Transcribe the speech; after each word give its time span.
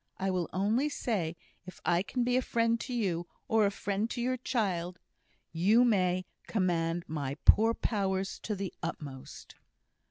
I 0.17 0.31
will 0.31 0.49
only 0.51 0.89
say, 0.89 1.35
if 1.67 1.79
I 1.85 2.01
can 2.01 2.23
be 2.23 2.35
a 2.35 2.41
friend 2.41 2.79
to 2.79 2.91
you, 2.91 3.27
or 3.47 3.67
a 3.67 3.69
friend 3.69 4.09
to 4.09 4.19
your 4.19 4.35
child, 4.37 4.97
you 5.51 5.85
may 5.85 6.25
command 6.47 7.05
my 7.07 7.35
poor 7.45 7.75
powers 7.75 8.39
to 8.39 8.55
the 8.55 8.73
utmost." 8.81 9.57